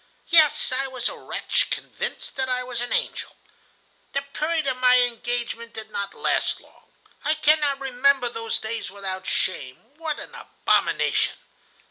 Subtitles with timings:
[0.29, 3.35] "Yes, I was a wretch, convinced that I was an angel.
[4.13, 6.91] The period of my engagement did not last long.
[7.23, 9.75] I cannot remember those days without shame.
[9.99, 11.37] What an abomination!